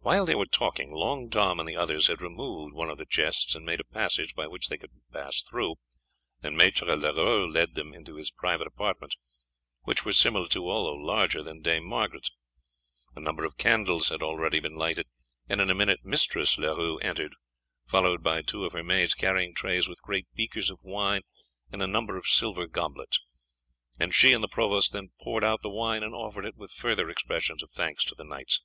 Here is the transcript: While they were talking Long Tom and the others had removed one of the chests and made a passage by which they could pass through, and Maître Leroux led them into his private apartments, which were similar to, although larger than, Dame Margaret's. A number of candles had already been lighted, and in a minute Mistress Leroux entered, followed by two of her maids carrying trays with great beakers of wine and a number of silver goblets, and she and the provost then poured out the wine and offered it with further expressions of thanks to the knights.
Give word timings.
While 0.00 0.26
they 0.26 0.34
were 0.34 0.44
talking 0.44 0.92
Long 0.92 1.30
Tom 1.30 1.58
and 1.60 1.66
the 1.66 1.74
others 1.74 2.08
had 2.08 2.20
removed 2.20 2.74
one 2.74 2.90
of 2.90 2.98
the 2.98 3.06
chests 3.06 3.54
and 3.54 3.64
made 3.64 3.80
a 3.80 3.84
passage 3.84 4.34
by 4.34 4.46
which 4.46 4.68
they 4.68 4.76
could 4.76 4.90
pass 5.14 5.42
through, 5.42 5.76
and 6.42 6.60
Maître 6.60 6.86
Leroux 6.86 7.50
led 7.50 7.74
them 7.74 7.94
into 7.94 8.16
his 8.16 8.30
private 8.30 8.66
apartments, 8.66 9.16
which 9.84 10.04
were 10.04 10.12
similar 10.12 10.46
to, 10.48 10.68
although 10.68 10.92
larger 10.92 11.42
than, 11.42 11.62
Dame 11.62 11.86
Margaret's. 11.86 12.30
A 13.16 13.20
number 13.20 13.46
of 13.46 13.56
candles 13.56 14.10
had 14.10 14.22
already 14.22 14.60
been 14.60 14.74
lighted, 14.76 15.06
and 15.48 15.58
in 15.58 15.70
a 15.70 15.74
minute 15.74 16.04
Mistress 16.04 16.58
Leroux 16.58 16.98
entered, 16.98 17.32
followed 17.86 18.22
by 18.22 18.42
two 18.42 18.66
of 18.66 18.74
her 18.74 18.84
maids 18.84 19.14
carrying 19.14 19.54
trays 19.54 19.88
with 19.88 20.02
great 20.02 20.26
beakers 20.34 20.68
of 20.68 20.80
wine 20.82 21.22
and 21.72 21.82
a 21.82 21.86
number 21.86 22.18
of 22.18 22.26
silver 22.26 22.66
goblets, 22.66 23.18
and 23.98 24.12
she 24.14 24.34
and 24.34 24.44
the 24.44 24.48
provost 24.48 24.92
then 24.92 25.12
poured 25.22 25.44
out 25.44 25.62
the 25.62 25.70
wine 25.70 26.02
and 26.02 26.14
offered 26.14 26.44
it 26.44 26.56
with 26.56 26.72
further 26.74 27.08
expressions 27.08 27.62
of 27.62 27.70
thanks 27.70 28.04
to 28.04 28.14
the 28.14 28.22
knights. 28.24 28.60